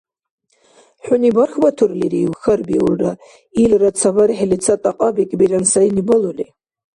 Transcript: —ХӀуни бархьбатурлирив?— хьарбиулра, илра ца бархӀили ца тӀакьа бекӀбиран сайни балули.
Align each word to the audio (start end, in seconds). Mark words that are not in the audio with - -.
—ХӀуни 1.05 1.29
бархьбатурлирив?— 1.35 2.29
хьарбиулра, 2.41 3.11
илра 3.63 3.89
ца 3.99 4.09
бархӀили 4.15 4.57
ца 4.65 4.75
тӀакьа 4.83 5.09
бекӀбиран 5.15 5.65
сайни 5.73 6.01
балули. 6.07 6.45